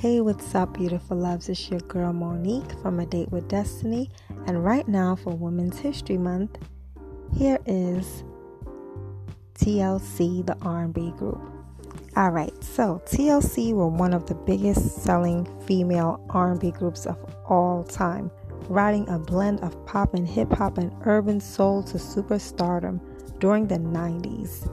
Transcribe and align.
Hey, 0.00 0.20
what's 0.20 0.54
up, 0.54 0.78
beautiful 0.78 1.16
loves? 1.16 1.48
It's 1.48 1.68
your 1.68 1.80
girl 1.80 2.12
Monique 2.12 2.70
from 2.82 3.00
A 3.00 3.06
Date 3.06 3.32
with 3.32 3.48
Destiny, 3.48 4.12
and 4.46 4.64
right 4.64 4.86
now 4.86 5.16
for 5.16 5.34
Women's 5.34 5.80
History 5.80 6.16
Month, 6.16 6.56
here 7.36 7.58
is 7.66 8.22
TLC, 9.54 10.46
the 10.46 10.56
R&B 10.62 11.10
group. 11.18 11.40
All 12.14 12.30
right, 12.30 12.52
so 12.62 13.02
TLC 13.06 13.72
were 13.72 13.88
one 13.88 14.14
of 14.14 14.26
the 14.26 14.36
biggest 14.36 15.02
selling 15.02 15.48
female 15.66 16.24
R&B 16.30 16.70
groups 16.70 17.04
of 17.04 17.18
all 17.48 17.82
time, 17.82 18.30
riding 18.68 19.08
a 19.08 19.18
blend 19.18 19.58
of 19.62 19.84
pop 19.84 20.14
and 20.14 20.28
hip 20.28 20.52
hop 20.52 20.78
and 20.78 20.94
urban 21.06 21.40
soul 21.40 21.82
to 21.82 21.98
superstardom 21.98 23.00
during 23.40 23.66
the 23.66 23.78
90s. 23.78 24.70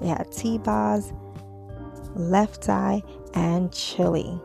They 0.00 0.08
had 0.08 0.32
T-Boz, 0.32 1.12
Left 2.14 2.70
Eye, 2.70 3.02
and 3.34 3.70
Chili. 3.70 4.40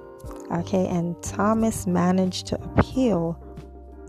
Okay, 0.52 0.88
and 0.88 1.22
Thomas 1.22 1.86
managed 1.86 2.48
to 2.48 2.55
appeal 2.62 3.38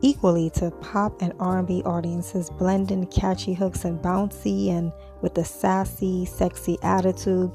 equally 0.03 0.51
to 0.51 0.71
pop 0.71 1.21
and 1.21 1.33
R&B 1.41 1.83
audiences, 1.85 2.51
blending 2.51 3.07
catchy 3.07 3.55
hooks 3.55 3.85
and 3.85 4.01
bouncy 4.01 4.71
and 4.71 4.93
with 5.21 5.37
a 5.39 5.45
sassy, 5.45 6.25
sexy 6.25 6.79
attitude. 6.83 7.51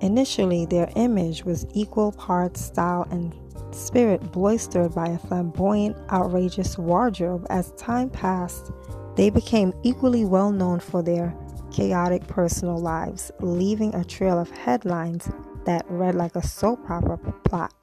Initially, 0.00 0.66
their 0.66 0.90
image 0.96 1.44
was 1.44 1.66
equal 1.74 2.12
parts 2.12 2.60
style 2.60 3.06
and 3.10 3.34
spirit, 3.70 4.32
bolstered 4.32 4.94
by 4.94 5.08
a 5.08 5.18
flamboyant, 5.18 5.96
outrageous 6.10 6.78
wardrobe. 6.78 7.46
As 7.50 7.72
time 7.72 8.10
passed, 8.10 8.72
they 9.16 9.30
became 9.30 9.72
equally 9.82 10.24
well 10.24 10.52
known 10.52 10.80
for 10.80 11.02
their 11.02 11.36
chaotic 11.72 12.26
personal 12.26 12.78
lives, 12.78 13.30
leaving 13.40 13.94
a 13.94 14.04
trail 14.04 14.38
of 14.38 14.50
headlines 14.50 15.30
that 15.64 15.84
read 15.88 16.14
like 16.14 16.36
a 16.36 16.46
soap 16.46 16.80
opera 16.88 17.18
plot. 17.44 17.74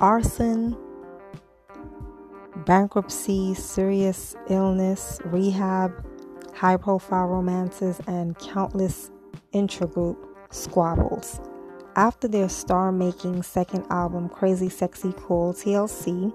Arson, 0.00 0.74
bankruptcy, 2.64 3.52
serious 3.52 4.34
illness, 4.48 5.20
rehab, 5.26 5.92
high 6.54 6.78
profile 6.78 7.26
romances, 7.26 8.00
and 8.06 8.38
countless 8.38 9.10
intragroup 9.52 10.16
squabbles. 10.48 11.38
After 11.96 12.28
their 12.28 12.48
star 12.48 12.92
making 12.92 13.42
second 13.42 13.84
album, 13.90 14.30
Crazy 14.30 14.70
Sexy 14.70 15.12
Cool, 15.18 15.52
TLC 15.52 16.32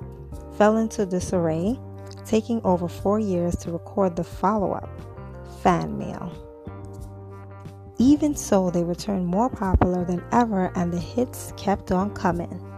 fell 0.60 0.78
into 0.78 1.04
disarray, 1.08 1.80
taking 2.24 2.62
over 2.64 2.88
four 2.88 3.20
years 3.20 3.56
to 3.58 3.72
record 3.72 4.16
the 4.16 4.24
follow 4.24 4.74
up, 4.74 4.90
Fan 5.64 5.98
Mail. 5.98 6.32
Even 7.98 8.36
so, 8.36 8.70
they 8.70 8.84
returned 8.84 9.26
more 9.26 9.50
popular 9.50 10.06
than 10.06 10.24
ever 10.32 10.72
and 10.76 10.94
the 10.94 11.00
hits 11.00 11.52
kept 11.58 11.92
on 11.92 12.14
coming. 12.14 12.75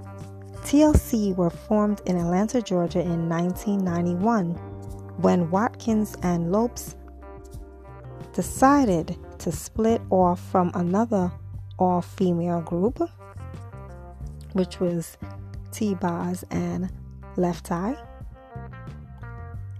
TLC 0.67 1.33
were 1.33 1.49
formed 1.49 2.01
in 2.05 2.17
Atlanta, 2.17 2.61
Georgia 2.61 2.99
in 2.99 3.29
1991 3.29 4.47
when 5.21 5.49
Watkins 5.49 6.17
and 6.23 6.51
Lopes 6.51 6.97
decided 8.33 9.17
to 9.39 9.49
split 9.49 10.01
off 10.09 10.41
from 10.51 10.71
another 10.73 11.31
all 11.79 12.01
female 12.01 12.59
group, 12.59 12.99
which 14.51 14.81
was 14.81 15.17
T 15.71 15.95
Boz 15.95 16.43
and 16.51 16.91
Left 17.37 17.71
Eye. 17.71 17.95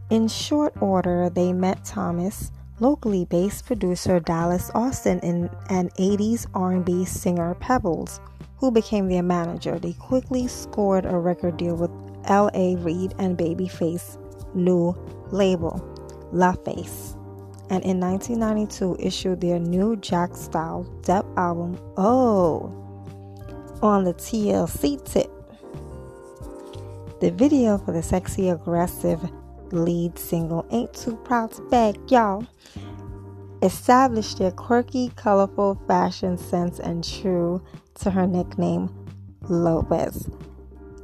In 0.10 0.30
short 0.30 0.74
order, 0.82 1.30
they 1.30 1.52
met 1.52 1.84
Thomas 1.84 2.54
locally 2.80 3.26
based 3.26 3.66
producer 3.66 4.22
Dallas 4.22 4.72
Austin 4.74 5.20
and 5.20 5.94
80s 5.96 6.48
R&B 6.54 7.04
singer 7.04 7.56
Pebbles, 7.56 8.22
who 8.58 8.72
became 8.72 9.08
their 9.08 9.24
manager. 9.24 9.80
They 9.80 9.94
quickly 9.94 10.48
scored 10.48 11.06
a 11.06 11.18
record 11.18 11.58
deal 11.58 11.76
with 11.76 11.92
L.A. 12.26 12.76
Reid 12.78 13.14
and 13.20 13.38
Babyface 13.38 14.18
new 14.56 14.96
label, 15.32 15.82
LaFace, 16.34 17.14
and 17.70 17.84
in 17.84 18.00
1992 18.00 18.98
issued 19.00 19.42
their 19.42 19.60
new 19.60 19.96
Jack 19.98 20.36
Style 20.36 20.84
dep 21.04 21.26
album, 21.38 21.78
Oh, 21.98 22.74
on 23.82 24.04
the 24.04 24.14
TLC 24.14 25.04
tip. 25.06 25.32
The 27.20 27.32
video 27.32 27.78
for 27.78 27.92
the 27.92 28.04
sexy 28.04 28.50
aggressive 28.50 29.20
lead 29.72 30.18
single 30.18 30.66
Ain't 30.72 30.94
Too 30.94 31.16
Proud 31.18 31.52
to 31.54 31.62
Beg 31.64 31.98
Y'all 32.10 32.46
established 33.62 34.38
their 34.38 34.52
quirky, 34.52 35.12
colorful 35.16 35.82
fashion 35.88 36.38
sense 36.38 36.80
and 36.80 37.04
true 37.04 37.62
to 38.02 38.12
her 38.12 38.28
nickname, 38.28 38.90
Lopez. 39.50 40.30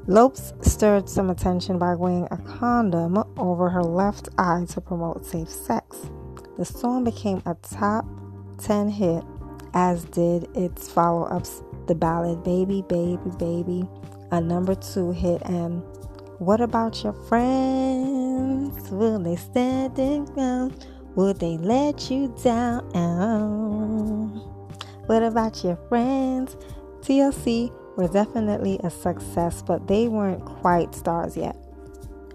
Lopes 0.08 0.54
stirred 0.62 1.08
some 1.08 1.30
attention 1.30 1.78
by 1.80 1.96
wearing 1.96 2.28
a 2.30 2.38
condom 2.38 3.24
over 3.38 3.70
her 3.70 3.84
left 3.84 4.30
eye 4.38 4.66
to 4.70 4.82
promote 4.82 5.26
safe 5.26 5.50
sex. 5.50 6.10
The 6.58 6.66
song 6.66 7.04
became 7.04 7.42
a 7.46 7.56
top 7.56 8.06
10 8.60 8.90
hit, 8.90 9.24
as 9.74 10.04
did 10.06 10.50
its 10.56 10.92
follow 10.92 11.24
ups, 11.26 11.64
the 11.88 11.96
ballad 11.96 12.44
Baby, 12.44 12.84
Baby, 12.88 13.32
Baby, 13.38 13.88
a 14.32 14.42
number 14.42 14.76
two 14.76 15.12
hit, 15.12 15.42
and 15.44 15.82
What 16.40 16.62
About 16.62 17.04
Your 17.04 17.14
Friends? 17.14 18.92
Will 18.92 19.20
they 19.20 19.36
stand 19.36 19.98
and 19.98 20.28
ground? 20.34 20.86
Would 21.16 21.40
they 21.40 21.58
let 21.58 22.12
you 22.12 22.36
down? 22.44 22.82
What 25.06 25.22
about 25.22 25.64
your 25.64 25.76
friends? 25.90 26.56
TLC 27.04 27.70
were 27.98 28.08
definitely 28.08 28.80
a 28.84 28.90
success, 28.90 29.62
but 29.62 29.88
they 29.88 30.08
weren't 30.08 30.44
quite 30.46 30.96
stars 30.96 31.36
yet. 31.36 31.56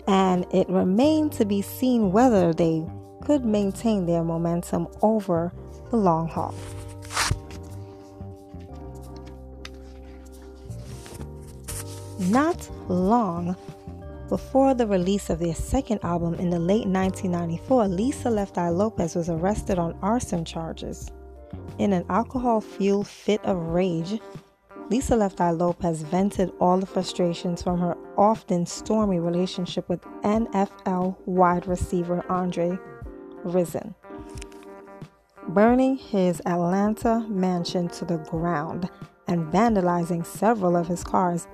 And 0.07 0.47
it 0.53 0.69
remained 0.69 1.33
to 1.33 1.47
be 1.47 1.63
seen 1.63 2.13
whether 2.13 2.53
they 2.53 2.87
could 3.23 3.45
maintain 3.45 4.05
their 4.05 4.23
momentum 4.23 4.89
over 5.03 5.53
the 5.91 5.97
long 5.97 6.29
haul. 6.29 6.55
Not 12.19 12.69
long 12.89 13.57
before 14.29 14.75
the 14.75 14.87
release 14.87 15.31
of 15.31 15.39
their 15.39 15.55
second 15.55 16.01
album 16.03 16.35
in 16.35 16.51
the 16.51 16.59
late 16.59 16.87
1994, 16.87 17.89
Lisa 17.89 18.29
Left 18.29 18.59
Eye 18.59 18.69
Lopes 18.69 19.15
was 19.15 19.31
arrested 19.31 19.79
on 19.79 19.99
arson 20.03 20.45
charges. 20.45 21.11
In 21.79 21.95
an 21.95 22.05
alcohol 22.11 22.61
fueled 22.61 23.09
fit 23.09 23.43
of 23.45 23.57
rage, 23.57 24.21
Lisa 24.91 25.15
Left 25.17 25.39
Eye 25.39 25.51
Lopes 25.51 26.01
vented 26.01 26.51
all 26.61 26.79
the 26.79 26.87
frustrations 26.87 27.63
from 27.63 27.79
her 27.79 27.95
often 28.17 28.65
stormy 28.65 29.19
relationship 29.21 29.87
with 29.87 30.01
NFL 30.23 31.17
wide 31.27 31.67
receiver 31.67 32.25
Andre 32.31 32.79
Rison, 33.45 33.95
burning 35.49 35.97
his 35.97 36.41
Atlanta 36.47 37.21
mansion 37.29 37.89
to 37.89 38.07
the 38.07 38.17
ground 38.17 38.89
and 39.27 39.53
vandalizing 39.53 40.25
several 40.25 40.75
of 40.75 40.87
his 40.87 41.05
cars. 41.05 41.47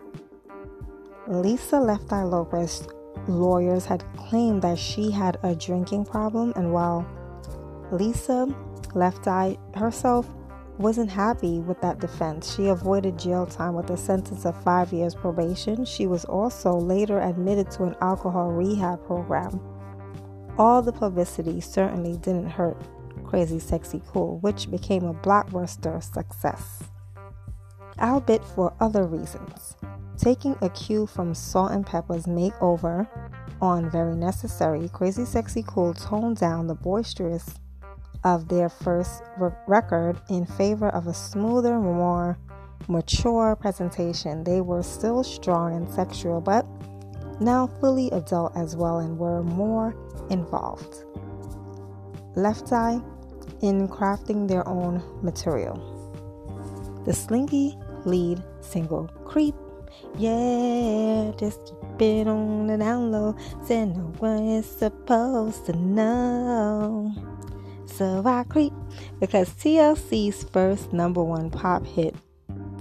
Lisa 1.27 1.81
Left 1.81 2.12
Eye 2.12 2.23
Lopes 2.23 2.87
lawyers 3.27 3.84
had 3.84 4.05
claimed 4.17 4.62
that 4.62 4.78
she 4.78 5.11
had 5.11 5.39
a 5.43 5.56
drinking 5.56 6.05
problem, 6.05 6.53
and 6.55 6.73
while 6.73 7.05
Lisa 7.91 8.55
Left 8.94 9.27
Eye 9.27 9.59
herself 9.75 10.31
wasn't 10.79 11.11
happy 11.11 11.61
with 11.61 11.81
that 11.81 12.01
defense, 12.01 12.55
she 12.55 12.69
avoided 12.69 13.19
jail 13.19 13.47
time 13.47 13.75
with 13.75 13.91
a 13.91 13.97
sentence 13.97 14.45
of 14.45 14.61
five 14.62 14.93
years 14.93 15.15
probation. 15.15 15.85
She 15.85 16.07
was 16.07 16.25
also 16.25 16.73
later 16.73 17.21
admitted 17.21 17.71
to 17.73 17.85
an 17.85 17.97
alcohol 18.01 18.51
rehab 18.51 19.05
program. 19.07 19.61
All 20.59 20.83
the 20.83 20.93
publicity 20.93 21.61
certainly 21.61 22.17
didn't 22.17 22.51
hurt 22.51 22.77
Crazy 23.25 23.59
Sexy 23.59 24.00
Cool, 24.06 24.38
which 24.38 24.71
became 24.71 25.05
a 25.05 25.15
blockbuster 25.15 26.03
success, 26.03 26.85
albeit 28.00 28.44
for 28.44 28.75
other 28.81 29.05
reasons. 29.05 29.77
Taking 30.17 30.56
a 30.61 30.69
cue 30.70 31.06
from 31.06 31.35
Salt-N-Pepa's 31.35 32.27
makeover 32.27 33.09
on 33.61 33.91
Very 33.91 34.15
Necessary, 34.15 34.88
Crazy 34.93 35.25
Sexy 35.25 35.65
Cool 35.67 35.94
toned 35.94 36.37
down 36.37 36.67
the 36.69 36.75
boisterous 36.75 37.59
of 38.25 38.49
their 38.49 38.69
first 38.69 39.23
re- 39.38 39.50
record 39.67 40.21
in 40.31 40.47
favor 40.47 40.88
of 40.88 41.06
a 41.06 41.15
smoother, 41.15 41.79
more 41.79 42.38
mature 42.88 43.56
presentation. 43.56 44.44
They 44.44 44.61
were 44.61 44.82
still 44.82 45.23
strong 45.23 45.76
and 45.76 45.88
sexual, 45.93 46.41
but 46.41 46.67
now 47.41 47.67
fully 47.81 48.11
adult 48.11 48.56
as 48.56 48.76
well 48.76 48.99
and 48.99 49.19
were 49.19 49.43
more 49.43 49.94
involved. 50.31 51.05
Left 52.35 52.73
Eye 52.73 53.00
in 53.61 53.88
crafting 53.88 54.49
their 54.49 54.67
own 54.69 55.03
material. 55.23 55.77
The 57.05 57.12
slinky 57.12 57.79
lead 58.05 58.43
single 58.61 59.09
Creep 59.25 59.55
yeah, 60.17 61.32
just 61.37 61.75
keep 61.99 62.03
it 62.03 62.29
on 62.29 62.69
the 62.69 62.79
down 62.79 63.11
low. 63.11 63.37
Said 63.65 63.97
no 63.97 64.12
one 64.19 64.44
is 64.44 64.67
supposed 64.67 65.67
to 65.67 65.73
know. 65.73 67.12
Creep 68.49 68.73
because 69.20 69.50
TLC's 69.50 70.44
first 70.44 70.93
number 70.93 71.23
one 71.23 71.50
pop 71.50 71.87
hit, 71.87 72.14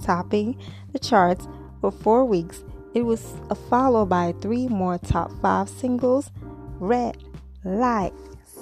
topping 0.02 0.58
the 0.92 0.98
charts, 0.98 1.46
for 1.80 1.90
four 1.90 2.24
weeks. 2.24 2.64
It 2.94 3.02
was 3.02 3.34
followed 3.68 4.06
by 4.06 4.34
three 4.40 4.68
more 4.68 4.98
top 4.98 5.30
five 5.42 5.68
singles 5.68 6.30
Red, 6.80 7.18
Light, 7.64 8.12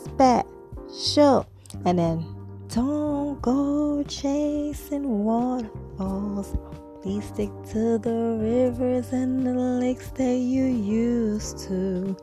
Special, 0.05 1.47
and 1.85 1.99
then 1.99 2.25
Don't 2.69 3.41
Go 3.43 4.03
Chasing 4.05 5.25
Waterfalls. 5.25 6.57
Please 7.03 7.25
stick 7.25 7.51
to 7.71 7.99
the 7.99 8.39
rivers 8.41 9.13
and 9.13 9.47
the 9.47 9.53
lakes 9.53 10.11
that 10.11 10.37
you 10.37 10.65
used 10.65 11.59
to. 11.69 12.17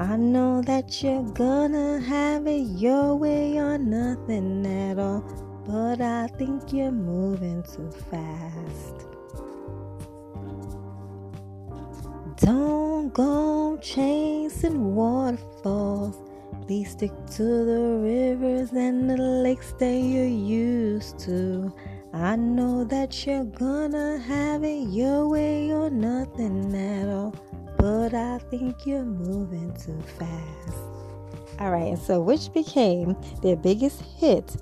I 0.00 0.16
know 0.16 0.62
that 0.62 1.02
you're 1.02 1.30
gonna 1.34 2.00
have 2.00 2.46
it 2.46 2.66
your 2.80 3.16
way 3.16 3.58
or 3.58 3.76
nothing 3.76 4.64
at 4.64 4.98
all, 4.98 5.22
but 5.66 6.00
I 6.00 6.26
think 6.38 6.72
you're 6.72 6.90
moving 6.90 7.62
too 7.62 7.90
fast. 8.10 8.94
Don't 12.38 13.12
go 13.12 13.76
chasing 13.82 14.94
waterfalls. 14.94 16.18
Please 16.66 16.92
stick 16.92 17.12
to 17.36 17.42
the 17.42 17.98
rivers 18.00 18.72
and 18.72 19.10
the 19.10 19.18
lakes 19.18 19.74
that 19.80 19.98
you're 19.98 20.24
used 20.24 21.18
to. 21.26 21.74
I 22.14 22.36
know 22.36 22.84
that 22.84 23.26
you're 23.26 23.44
gonna 23.44 24.16
have 24.16 24.64
it 24.64 24.88
your 24.88 25.28
way 25.28 25.70
or 25.70 25.90
nothing 25.90 26.74
at 26.74 27.06
all, 27.06 27.34
but 27.80 28.12
I 28.14 28.38
think 28.50 28.86
you're 28.86 29.04
moving 29.04 29.72
too 29.74 29.98
fast. 30.18 30.76
All 31.58 31.70
right, 31.70 31.96
so 31.98 32.20
which 32.20 32.52
became 32.52 33.16
their 33.42 33.56
biggest 33.56 34.02
hit 34.18 34.56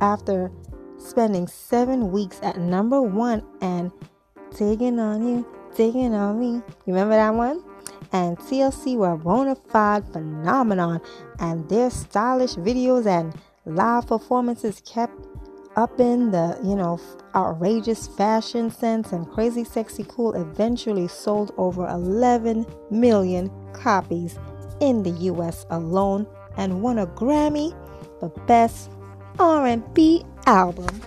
after 0.00 0.50
spending 0.98 1.46
seven 1.46 2.10
weeks 2.10 2.40
at 2.42 2.58
number 2.58 3.02
one 3.02 3.42
and 3.60 3.92
taking 4.50 4.98
on 4.98 5.26
you, 5.28 5.46
taking 5.76 6.14
on 6.14 6.40
me. 6.40 6.62
You 6.86 6.94
remember 6.94 7.16
that 7.16 7.34
one? 7.34 7.62
And 8.12 8.38
TLC 8.38 8.96
were 8.96 9.12
a 9.12 9.18
bona 9.18 9.54
fide 9.54 10.10
phenomenon, 10.10 11.00
and 11.38 11.68
their 11.68 11.90
stylish 11.90 12.54
videos 12.54 13.06
and 13.06 13.34
live 13.66 14.06
performances 14.06 14.80
kept 14.86 15.27
up 15.78 16.00
in 16.00 16.32
the, 16.32 16.58
you 16.64 16.74
know, 16.74 17.00
outrageous 17.36 18.08
fashion 18.08 18.68
sense 18.68 19.12
and 19.12 19.30
crazy 19.30 19.62
sexy 19.62 20.04
cool 20.08 20.34
eventually 20.34 21.06
sold 21.06 21.54
over 21.56 21.86
11 21.86 22.66
million 22.90 23.48
copies 23.72 24.36
in 24.80 25.04
the 25.04 25.10
US 25.30 25.64
alone 25.70 26.26
and 26.56 26.82
won 26.82 26.98
a 26.98 27.06
Grammy 27.06 27.76
for 28.18 28.28
best 28.48 28.90
R&B 29.38 30.24
album. 30.46 31.00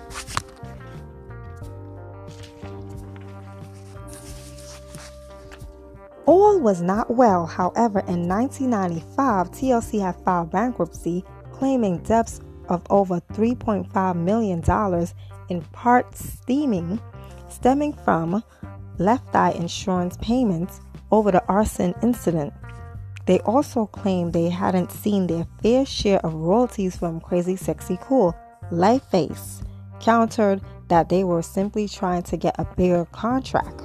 All 6.26 6.62
was 6.62 6.82
not 6.82 7.14
well, 7.14 7.46
however, 7.46 8.00
in 8.08 8.26
1995, 8.26 9.52
TLC 9.52 10.00
had 10.00 10.16
filed 10.24 10.50
bankruptcy, 10.50 11.26
claiming 11.52 11.98
debts 12.04 12.40
of 12.72 12.82
over 12.90 13.20
$3.5 13.34 14.16
million, 14.16 14.64
in 15.50 15.62
part 15.72 16.16
stemming, 16.16 17.00
stemming 17.50 17.94
from 17.94 18.44
left 18.98 19.36
eye 19.36 19.52
insurance 19.52 20.18
payments 20.22 20.82
over 21.12 21.32
the 21.32 21.44
arson 21.48 21.94
incident. 22.02 22.54
They 23.26 23.40
also 23.40 23.86
claimed 23.86 24.34
they 24.34 24.50
hadn't 24.50 24.92
seen 24.92 25.28
their 25.28 25.46
fair 25.62 25.86
share 25.86 26.26
of 26.26 26.34
royalties 26.34 26.98
from 26.98 27.22
Crazy 27.22 27.56
Sexy 27.56 27.98
Cool. 28.02 28.36
LaFace 28.72 29.64
countered 30.00 30.62
that 30.88 31.10
they 31.10 31.24
were 31.24 31.42
simply 31.42 31.88
trying 31.88 32.24
to 32.24 32.38
get 32.38 32.56
a 32.58 32.66
bigger 32.76 33.06
contract. 33.12 33.82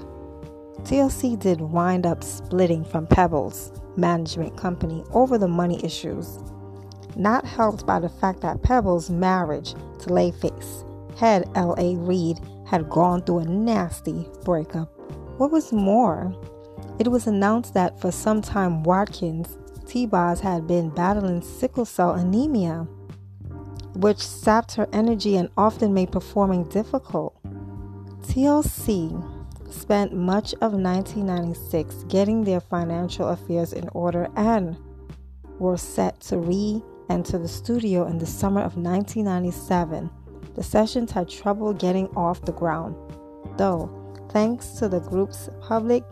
TLC 0.83 1.39
did 1.39 1.61
wind 1.61 2.07
up 2.07 2.23
splitting 2.23 2.85
from 2.85 3.07
Pebbles 3.07 3.73
management 3.97 4.57
company 4.57 5.03
over 5.13 5.39
the 5.39 5.49
money 5.49 5.85
issues, 5.85 6.39
not 7.17 7.45
helped 7.45 7.87
by 7.87 7.99
the 7.99 8.09
fact 8.09 8.41
that 8.43 8.63
Pebbles' 8.63 9.11
marriage 9.11 9.73
to 10.01 10.11
LaFace 10.11 10.85
head 11.19 11.49
L.A. 11.55 11.97
Reid 11.97 12.41
had 12.67 12.91
gone 12.91 13.23
through 13.23 13.39
a 13.39 13.45
nasty 13.45 14.29
breakup. 14.45 14.93
What 15.39 15.51
was 15.51 15.73
more, 15.73 16.35
it 16.99 17.09
was 17.09 17.27
announced 17.27 17.75
that 17.75 18.01
for 18.01 18.13
some 18.13 18.43
time 18.43 18.83
Watkins, 18.83 19.59
T-Boz 19.87 20.41
had 20.41 20.67
been 20.67 20.91
battling 20.91 21.43
sickle 21.43 21.85
cell 21.85 22.13
anemia, 22.13 22.87
which 23.95 24.19
sapped 24.19 24.75
her 24.75 24.89
energy 24.93 25.37
and 25.37 25.49
often 25.57 25.95
made 25.95 26.13
performing 26.13 26.65
difficult. 26.65 27.35
TLC 28.23 29.33
spent 29.73 30.13
much 30.13 30.53
of 30.55 30.73
1996 30.73 32.05
getting 32.09 32.45
their 32.45 32.61
financial 32.61 33.29
affairs 33.29 33.73
in 33.73 33.89
order 33.91 34.29
and 34.37 34.77
were 35.59 35.77
set 35.77 36.21
to 36.21 36.39
re 36.39 36.83
enter 37.11 37.39
the 37.39 37.49
studio 37.49 38.07
in 38.07 38.19
the 38.19 38.27
summer 38.27 38.61
of 38.61 38.77
1997. 38.77 40.11
The 40.55 40.63
sessions 40.63 41.13
had 41.13 41.29
trouble 41.29 41.73
getting 41.73 42.09
off 42.17 42.43
the 42.43 42.53
ground, 42.53 42.97
though, 43.57 43.91
thanks 44.31 44.69
to 44.79 44.89
the 44.89 45.01
group's 45.01 45.49
public 45.61 46.05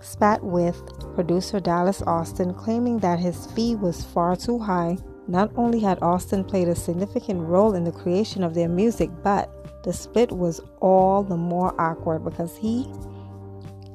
spat 0.00 0.42
with 0.42 0.82
producer 1.14 1.60
Dallas 1.60 2.02
Austin, 2.02 2.54
claiming 2.54 2.98
that 2.98 3.18
his 3.18 3.46
fee 3.52 3.74
was 3.74 4.04
far 4.04 4.36
too 4.36 4.58
high. 4.58 4.96
Not 5.26 5.50
only 5.56 5.80
had 5.80 6.02
Austin 6.02 6.44
played 6.44 6.68
a 6.68 6.74
significant 6.74 7.40
role 7.40 7.74
in 7.74 7.84
the 7.84 7.92
creation 7.92 8.42
of 8.42 8.54
their 8.54 8.68
music, 8.68 9.10
but 9.22 9.82
the 9.84 9.92
split 9.92 10.32
was 10.32 10.60
all 10.80 11.22
the 11.22 11.36
more 11.36 11.78
awkward 11.80 12.24
because 12.24 12.56
he 12.56 12.90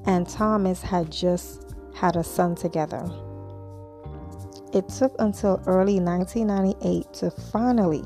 and 0.06 0.27
Thomas 0.27 0.81
had 0.81 1.12
just 1.12 1.75
had 1.94 2.15
a 2.15 2.24
son 2.24 2.56
together. 2.56 3.09
It 4.73 4.89
took 4.89 5.15
until 5.19 5.61
early 5.67 6.00
1998 6.00 7.13
to 7.13 7.31
finally 7.31 8.03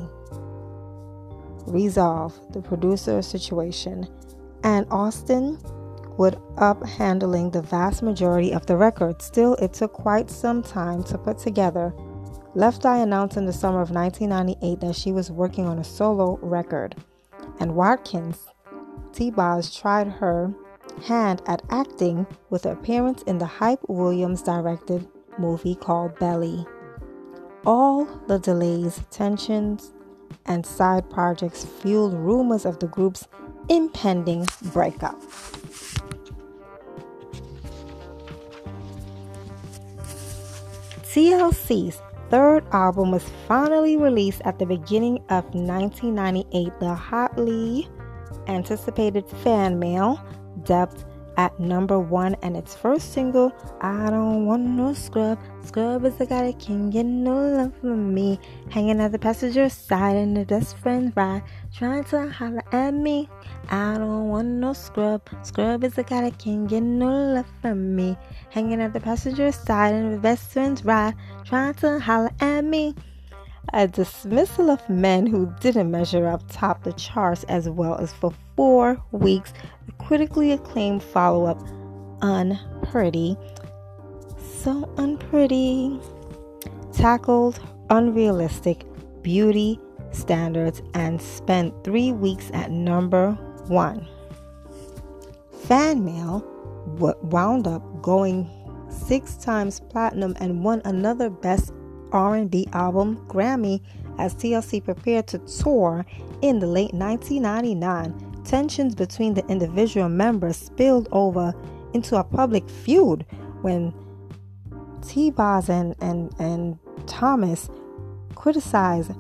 resolve 1.66 2.40
the 2.52 2.62
producer 2.62 3.22
situation, 3.22 4.08
and 4.64 4.86
Austin 4.90 5.60
would 6.18 6.40
up 6.58 6.84
handling 6.86 7.52
the 7.52 7.62
vast 7.62 8.02
majority 8.02 8.52
of 8.52 8.66
the 8.66 8.76
record. 8.76 9.22
Still, 9.22 9.54
it 9.56 9.74
took 9.74 9.94
quite 9.94 10.30
some 10.30 10.64
time 10.64 11.04
to 11.04 11.18
put 11.18 11.38
together. 11.38 11.94
Left 12.56 12.86
Eye 12.86 13.00
announced 13.00 13.38
in 13.38 13.46
the 13.46 13.54
summer 13.54 13.82
of 13.82 13.92
1998 13.92 14.80
that 14.80 14.96
she 14.96 15.12
was 15.12 15.30
working 15.30 15.68
on 15.68 15.78
a 15.78 15.84
solo 15.84 16.40
record 16.42 16.96
and 17.60 17.76
Watkins, 17.76 18.48
T-Boz 19.14 19.76
tried 19.76 20.08
her 20.08 20.54
hand 21.06 21.42
at 21.48 21.62
acting 21.70 22.26
with 22.50 22.66
an 22.66 22.74
appearance 22.74 23.22
in 23.24 23.38
the 23.38 23.46
Hype 23.46 23.80
Williams 23.88 24.42
directed 24.42 25.08
movie 25.40 25.76
called 25.76 26.18
Belly. 26.20 26.66
All 27.66 28.06
the 28.28 28.40
delays, 28.40 29.02
tensions, 29.12 29.94
and 30.46 30.66
side 30.66 31.10
projects 31.10 31.66
fueled 31.66 32.14
rumors 32.14 32.66
of 32.66 32.80
the 32.80 32.88
group's 32.88 33.28
impending 33.70 34.46
breakup. 34.72 35.22
TLC's 41.18 42.02
third 42.30 42.64
album 42.72 43.12
was 43.12 43.24
finally 43.48 43.98
released 43.98 44.42
at 44.46 44.60
the 44.60 44.66
beginning 44.66 45.18
of 45.30 45.46
1998. 45.56 46.80
The 46.80 46.94
hotly 46.94 47.90
anticipated 48.48 49.28
fan 49.28 49.80
mail, 49.80 50.22
dubbed 50.64 51.06
at 51.38 51.58
number 51.60 52.00
one, 52.00 52.36
and 52.42 52.58
its 52.58 52.76
first 52.76 53.14
single, 53.14 53.54
I 53.80 54.10
Don't 54.10 54.46
Want 54.46 54.64
No 54.64 54.94
Scrub. 54.94 55.40
Scrub 55.64 56.04
is 56.04 56.16
the 56.16 56.26
guy 56.26 56.52
that 56.52 56.60
can 56.60 56.90
get 56.90 57.06
no 57.06 57.36
love 57.36 57.74
from 57.80 58.14
me. 58.14 58.40
Hanging 58.70 59.00
at 59.00 59.12
the 59.12 59.20
passenger 59.20 59.70
side 59.70 60.18
in 60.18 60.34
the 60.34 60.46
best 60.46 60.78
friend 60.78 61.14
ride, 61.16 61.44
trying 61.74 62.04
to 62.06 62.30
holler 62.30 62.64
at 62.72 62.94
me. 62.94 63.30
I 63.70 63.98
don't 63.98 64.30
want 64.30 64.48
no 64.48 64.74
scrub. 64.74 65.22
Scrub 65.44 65.84
is 65.84 65.94
the 65.94 66.04
guy 66.04 66.22
that 66.22 66.40
can 66.40 66.68
get 66.68 66.82
no 66.82 67.08
love 67.08 67.48
from 67.62 67.96
me. 67.96 68.18
Hanging 68.50 68.82
at 68.82 68.94
the 68.94 69.00
passenger 69.00 69.52
side 69.52 69.94
in 69.94 70.12
the 70.12 70.18
best 70.18 70.52
friend 70.52 70.82
ride, 70.84 71.16
trying 71.46 71.74
to 71.76 72.00
holler 72.00 72.32
at 72.40 72.64
me. 72.64 72.96
A 73.74 73.88
dismissal 73.88 74.70
of 74.70 74.90
men 74.90 75.28
who 75.28 75.54
didn't 75.60 75.92
measure 75.92 76.28
up 76.28 76.42
topped 76.50 76.86
the 76.86 76.94
charts 76.94 77.44
as 77.46 77.70
well 77.70 77.96
as 77.96 78.14
for 78.14 78.32
four 78.56 79.02
weeks. 79.12 79.54
The 79.86 79.92
critically 79.94 80.52
acclaimed 80.54 81.04
follow 81.04 81.46
up, 81.46 81.62
Unpretty, 82.22 83.38
so 84.64 84.92
unpretty, 84.98 86.00
tackled 86.92 87.60
unrealistic 87.90 88.86
beauty 89.22 89.80
standards 90.12 90.82
and 90.94 91.22
spent 91.22 91.74
three 91.84 92.12
weeks 92.12 92.50
at 92.54 92.72
number 92.72 93.34
one. 93.68 94.08
Fan 95.66 96.04
mail 96.04 96.44
wound 96.98 97.68
up 97.68 98.02
going 98.02 98.50
six 98.90 99.36
times 99.36 99.80
platinum 99.80 100.36
and 100.40 100.64
won 100.64 100.82
another 100.86 101.30
Best 101.30 101.74
R&B 102.12 102.68
album 102.74 103.18
Grammy 103.28 103.82
as 104.18 104.34
TLC 104.36 104.84
prepared 104.84 105.28
to 105.28 105.40
tour 105.40 106.06
in 106.42 106.60
the 106.60 106.68
late 106.68 106.94
1999 106.94 108.44
tensions 108.44 108.96
between 108.96 109.34
the 109.34 109.46
individual 109.48 110.10
members 110.10 110.58
spilled 110.58 111.08
over 111.12 111.54
into 111.94 112.16
a 112.16 112.24
public 112.24 112.68
feud 112.70 113.26
when 113.62 113.94
T-Boz 115.06 115.70
and, 115.70 115.96
and, 116.02 116.34
and 116.40 116.80
Thomas 117.06 117.70
criticized 118.36 119.12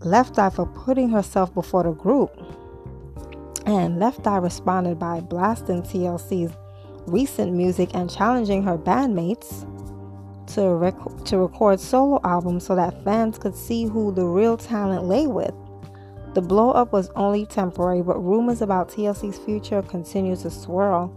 Left 0.00 0.38
Eye 0.38 0.50
for 0.50 0.66
putting 0.66 1.08
herself 1.10 1.52
before 1.54 1.84
the 1.84 1.92
group. 1.92 2.30
And 3.64 3.98
Left 3.98 4.26
Eye 4.26 4.36
responded 4.36 4.98
by 4.98 5.20
blasting 5.20 5.82
TLC's 5.82 6.56
recent 7.06 7.52
music 7.52 7.90
and 7.94 8.10
challenging 8.10 8.62
her 8.62 8.76
bandmates 8.76 9.64
to, 10.48 10.74
rec- 10.74 11.24
to 11.24 11.38
record 11.38 11.80
solo 11.80 12.20
albums 12.24 12.66
so 12.66 12.74
that 12.74 13.02
fans 13.04 13.38
could 13.38 13.54
see 13.54 13.84
who 13.84 14.12
the 14.12 14.24
real 14.24 14.56
talent 14.56 15.04
lay 15.04 15.26
with. 15.26 15.54
The 16.34 16.42
blow 16.42 16.70
up 16.70 16.92
was 16.92 17.08
only 17.16 17.46
temporary, 17.46 18.02
but 18.02 18.22
rumors 18.22 18.60
about 18.60 18.88
TLC's 18.88 19.38
future 19.38 19.80
continue 19.82 20.36
to 20.36 20.50
swirl. 20.50 21.14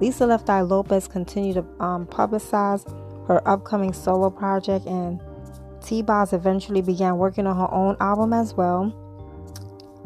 Lisa 0.00 0.26
Left 0.26 0.48
Eye 0.48 0.62
Lopes 0.62 1.06
continued 1.06 1.54
to 1.56 1.84
um, 1.84 2.06
publicize 2.06 2.88
her 3.28 3.46
upcoming 3.46 3.92
solo 3.92 4.30
project, 4.30 4.86
and 4.86 5.20
T 5.84 6.02
Boz 6.02 6.32
eventually 6.32 6.80
began 6.80 7.18
working 7.18 7.46
on 7.46 7.56
her 7.56 7.72
own 7.72 7.96
album 8.00 8.32
as 8.32 8.54
well. 8.54 8.98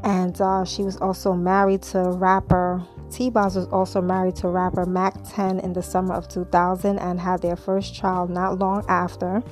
And 0.02 0.38
uh, 0.40 0.64
she 0.64 0.82
was 0.82 0.96
also 0.96 1.32
married 1.32 1.82
to 1.82 2.00
rapper 2.10 2.84
T 3.10 3.30
Boz 3.30 3.56
was 3.56 3.66
also 3.68 4.00
married 4.00 4.36
to 4.36 4.48
rapper 4.48 4.84
Mack 4.84 5.14
10 5.28 5.60
in 5.60 5.72
the 5.72 5.82
summer 5.82 6.14
of 6.14 6.28
2000 6.28 6.98
and 6.98 7.20
had 7.20 7.40
their 7.40 7.56
first 7.56 7.94
child 7.94 8.30
not 8.30 8.58
long 8.58 8.84
after. 8.88 9.42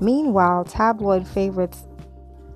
Meanwhile, 0.00 0.64
tabloid 0.64 1.26
favorites 1.26 1.84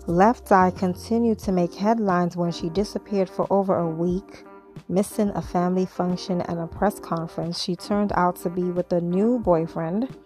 Left 0.07 0.53
Eye 0.53 0.71
continued 0.71 1.41
to 1.41 1.53
make 1.53 1.75
headlines 1.75 2.37
when 2.37 2.53
she 2.53 2.69
disappeared 2.69 3.29
for 3.29 3.47
over 3.51 3.77
a 3.77 3.91
week, 3.91 4.45
missing 4.89 5.31
a 5.35 5.43
family 5.43 5.85
function 5.85 6.43
and 6.43 6.61
a 6.61 6.67
press 6.69 7.01
conference. 7.01 7.61
She 7.61 7.75
turned 7.75 8.13
out 8.15 8.37
to 8.37 8.51
be 8.51 8.63
with 8.63 8.93
a 8.93 9.01
new 9.01 9.41
boyfriend. 9.41 10.17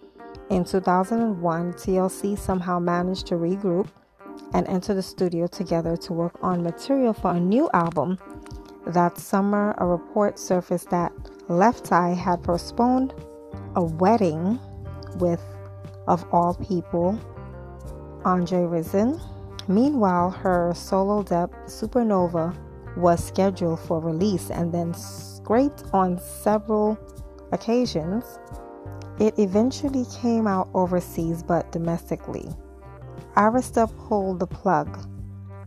In 0.51 0.65
2001, 0.65 1.73
TLC 1.73 2.37
somehow 2.37 2.77
managed 2.77 3.25
to 3.27 3.35
regroup 3.35 3.87
and 4.53 4.67
enter 4.67 4.93
the 4.93 5.01
studio 5.01 5.47
together 5.47 5.97
to 5.97 6.13
work 6.13 6.37
on 6.43 6.61
material 6.61 7.13
for 7.13 7.31
a 7.31 7.39
new 7.39 7.67
album. 7.73 8.19
That 8.87 9.17
summer, 9.17 9.75
a 9.77 9.85
report 9.85 10.39
surfaced 10.39 10.89
that 10.89 11.11
Left 11.47 11.91
Eye 11.91 12.13
had 12.13 12.43
postponed 12.43 13.13
a 13.75 13.83
wedding 13.83 14.59
with, 15.17 15.43
of 16.07 16.25
all 16.31 16.55
people, 16.55 17.19
Andre 18.25 18.59
Rison. 18.59 19.21
Meanwhile, 19.67 20.31
her 20.31 20.73
solo 20.75 21.23
debut, 21.23 21.55
Supernova, 21.67 22.57
was 22.97 23.23
scheduled 23.23 23.79
for 23.79 23.99
release 23.99 24.49
and 24.49 24.73
then 24.73 24.93
scraped 24.93 25.83
on 25.93 26.19
several 26.19 26.97
occasions. 27.51 28.39
It 29.19 29.37
eventually 29.37 30.05
came 30.21 30.47
out 30.47 30.69
overseas 30.73 31.43
but 31.43 31.71
domestically. 31.71 32.49
Arista 33.35 33.89
pulled 34.07 34.39
the 34.39 34.47
plug. 34.47 35.07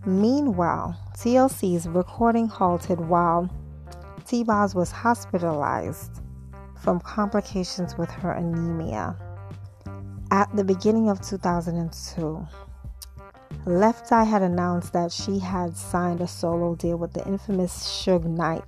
Meanwhile, 0.06 0.96
TLC's 1.16 1.88
recording 1.88 2.46
halted 2.46 3.00
while 3.00 3.48
T 4.26 4.44
Boz 4.44 4.74
was 4.74 4.90
hospitalized 4.90 6.20
from 6.76 7.00
complications 7.00 7.96
with 7.96 8.10
her 8.10 8.32
anemia. 8.32 9.16
At 10.30 10.54
the 10.54 10.64
beginning 10.64 11.08
of 11.08 11.22
2002, 11.22 12.46
Left 13.64 14.12
Eye 14.12 14.24
had 14.24 14.42
announced 14.42 14.92
that 14.92 15.10
she 15.10 15.38
had 15.38 15.74
signed 15.74 16.20
a 16.20 16.26
solo 16.26 16.74
deal 16.74 16.98
with 16.98 17.14
the 17.14 17.26
infamous 17.26 17.72
Suge 17.72 18.24
Knight. 18.24 18.62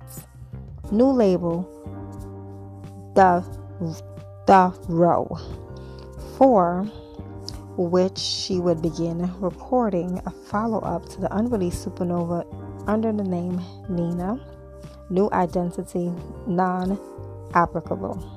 New 0.91 1.11
label, 1.11 1.61
The 3.13 3.43
The 4.47 4.73
Row. 4.87 5.37
For 6.37 6.89
which 7.77 8.17
she 8.17 8.59
would 8.59 8.81
begin 8.81 9.31
recording 9.39 10.19
a 10.25 10.31
follow 10.31 10.79
up 10.79 11.07
to 11.09 11.21
the 11.21 11.35
unreleased 11.35 11.87
Supernova 11.87 12.45
under 12.87 13.11
the 13.11 13.23
name 13.23 13.61
Nina, 13.87 14.39
new 15.09 15.29
identity 15.31 16.11
non 16.47 16.99
applicable. 17.53 18.33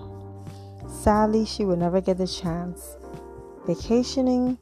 Sadly, 0.88 1.44
she 1.47 1.64
would 1.64 1.78
never 1.78 2.00
get 2.00 2.18
the 2.18 2.26
chance. 2.26 2.97
Vacationing 3.66 4.59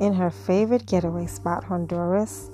in 0.00 0.12
her 0.12 0.30
favorite 0.30 0.86
getaway 0.86 1.26
spot, 1.26 1.64
Honduras, 1.64 2.50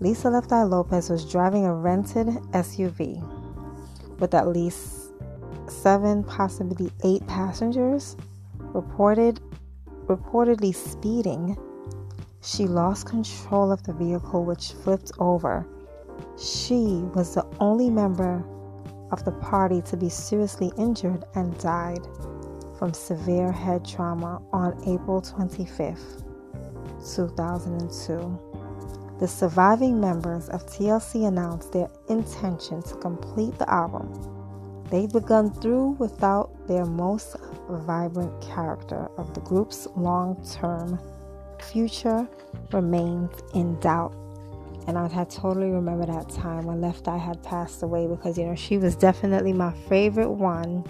Lisa 0.00 0.30
Left 0.30 0.50
Eye 0.52 0.64
Lopes 0.64 1.08
was 1.08 1.30
driving 1.30 1.64
a 1.64 1.74
rented 1.74 2.26
SUV 2.52 3.22
with 4.18 4.34
at 4.34 4.48
least 4.48 5.12
seven, 5.68 6.24
possibly 6.24 6.90
eight 7.04 7.26
passengers. 7.26 8.16
Reported 8.58 9.40
reportedly 10.06 10.74
speeding, 10.74 11.56
she 12.42 12.66
lost 12.66 13.06
control 13.06 13.70
of 13.70 13.82
the 13.84 13.92
vehicle, 13.92 14.44
which 14.44 14.72
flipped 14.72 15.12
over. 15.18 15.66
She 16.38 17.02
was 17.14 17.34
the 17.34 17.46
only 17.60 17.90
member 17.90 18.44
of 19.10 19.24
the 19.24 19.32
party 19.32 19.82
to 19.82 19.96
be 19.96 20.08
seriously 20.08 20.72
injured 20.76 21.24
and 21.34 21.56
died 21.58 22.06
from 22.78 22.92
severe 22.92 23.52
head 23.52 23.84
trauma 23.84 24.42
on 24.52 24.76
April 24.88 25.22
25th, 25.22 26.24
2002. 27.14 28.38
The 29.20 29.28
surviving 29.28 30.00
members 30.00 30.48
of 30.48 30.66
TLC 30.66 31.28
announced 31.28 31.72
their 31.72 31.88
intention 32.08 32.82
to 32.82 32.96
complete 32.96 33.56
the 33.58 33.70
album 33.70 34.12
They'd 34.92 35.10
begun 35.10 35.50
through 35.50 35.96
without 35.98 36.41
their 36.66 36.84
most 36.84 37.36
vibrant 37.68 38.40
character 38.40 39.08
of 39.16 39.34
the 39.34 39.40
group's 39.40 39.86
long 39.96 40.44
term 40.60 40.98
future 41.60 42.28
remains 42.72 43.30
in 43.54 43.78
doubt. 43.80 44.14
And 44.86 44.98
I 44.98 45.08
had 45.08 45.30
totally 45.30 45.70
remember 45.70 46.06
that 46.06 46.28
time 46.28 46.66
when 46.66 46.80
Left 46.80 47.06
Eye 47.06 47.18
had 47.18 47.42
passed 47.42 47.82
away 47.82 48.06
because, 48.08 48.36
you 48.36 48.46
know, 48.46 48.56
she 48.56 48.78
was 48.78 48.96
definitely 48.96 49.52
my 49.52 49.72
favorite 49.88 50.30
one 50.30 50.84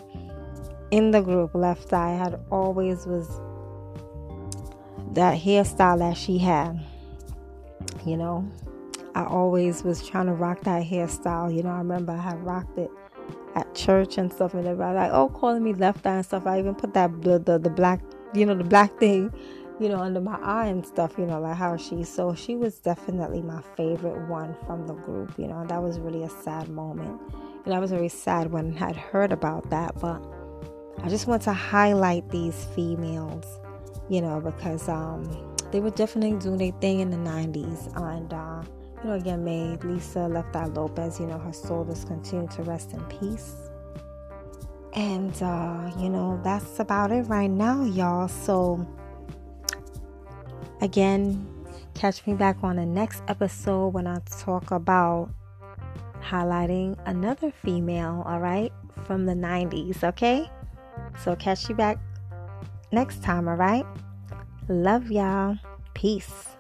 in 0.90 1.10
the 1.10 1.20
group. 1.20 1.54
Left 1.54 1.92
Eye 1.92 2.14
had 2.14 2.40
always 2.50 3.06
was 3.06 3.28
that 5.12 5.38
hairstyle 5.38 5.98
that 5.98 6.16
she 6.16 6.38
had. 6.38 6.80
You 8.06 8.16
know, 8.16 8.48
I 9.14 9.24
always 9.24 9.82
was 9.82 10.06
trying 10.06 10.26
to 10.26 10.32
rock 10.32 10.62
that 10.62 10.84
hairstyle. 10.84 11.54
You 11.54 11.62
know, 11.62 11.70
I 11.70 11.78
remember 11.78 12.12
I 12.12 12.22
had 12.22 12.42
rocked 12.42 12.78
it 12.78 12.90
at 13.54 13.74
church 13.74 14.18
and 14.18 14.32
stuff, 14.32 14.54
and 14.54 14.66
everybody 14.66 14.96
like, 14.96 15.10
oh, 15.12 15.28
calling 15.28 15.62
me 15.62 15.74
left 15.74 16.06
eye 16.06 16.16
and 16.16 16.24
stuff. 16.24 16.46
I 16.46 16.58
even 16.58 16.74
put 16.74 16.94
that 16.94 17.22
the, 17.22 17.38
the 17.38 17.58
the 17.58 17.70
black, 17.70 18.00
you 18.34 18.46
know, 18.46 18.54
the 18.54 18.64
black 18.64 18.96
thing, 18.98 19.32
you 19.78 19.88
know, 19.88 19.98
under 19.98 20.20
my 20.20 20.38
eye 20.40 20.66
and 20.66 20.84
stuff. 20.84 21.14
You 21.18 21.26
know, 21.26 21.40
like 21.40 21.56
how 21.56 21.76
she. 21.76 22.04
So 22.04 22.34
she 22.34 22.56
was 22.56 22.78
definitely 22.78 23.42
my 23.42 23.62
favorite 23.76 24.28
one 24.28 24.56
from 24.66 24.86
the 24.86 24.94
group. 24.94 25.34
You 25.38 25.48
know, 25.48 25.64
that 25.66 25.82
was 25.82 25.98
really 25.98 26.22
a 26.22 26.30
sad 26.30 26.68
moment, 26.68 27.20
and 27.64 27.74
I 27.74 27.78
was 27.78 27.90
very 27.90 28.08
sad 28.08 28.50
when 28.50 28.74
I 28.74 28.78
had 28.78 28.96
heard 28.96 29.32
about 29.32 29.70
that. 29.70 29.98
But 30.00 30.22
I 31.02 31.08
just 31.08 31.26
want 31.26 31.42
to 31.42 31.52
highlight 31.52 32.28
these 32.30 32.64
females, 32.74 33.44
you 34.08 34.20
know, 34.20 34.40
because 34.40 34.88
um, 34.88 35.56
they 35.70 35.80
were 35.80 35.90
definitely 35.90 36.38
doing 36.38 36.58
their 36.58 36.80
thing 36.80 37.00
in 37.00 37.10
the 37.10 37.18
'90s, 37.18 37.94
and. 37.96 38.32
Uh, 38.32 38.62
you 39.02 39.10
know, 39.10 39.16
again, 39.16 39.44
may 39.44 39.76
Lisa 39.82 40.28
Left 40.28 40.54
Lopes, 40.54 41.18
you 41.18 41.26
know, 41.26 41.38
her 41.38 41.52
soul 41.52 41.84
just 41.84 42.06
continue 42.06 42.46
to 42.48 42.62
rest 42.62 42.92
in 42.92 43.02
peace. 43.04 43.56
And, 44.94 45.34
uh, 45.42 45.90
you 45.98 46.08
know, 46.08 46.40
that's 46.44 46.78
about 46.78 47.10
it 47.10 47.22
right 47.22 47.50
now, 47.50 47.84
y'all. 47.84 48.28
So, 48.28 48.86
again, 50.80 51.48
catch 51.94 52.24
me 52.26 52.34
back 52.34 52.58
on 52.62 52.76
the 52.76 52.86
next 52.86 53.22
episode 53.26 53.88
when 53.88 54.06
I 54.06 54.18
talk 54.38 54.70
about 54.70 55.30
highlighting 56.20 56.96
another 57.06 57.50
female, 57.50 58.22
all 58.26 58.38
right, 58.38 58.72
from 59.04 59.26
the 59.26 59.34
90s, 59.34 60.04
okay? 60.04 60.48
So, 61.24 61.34
catch 61.34 61.68
you 61.68 61.74
back 61.74 61.98
next 62.92 63.22
time, 63.22 63.48
all 63.48 63.56
right? 63.56 63.86
Love 64.68 65.10
y'all. 65.10 65.56
Peace. 65.94 66.51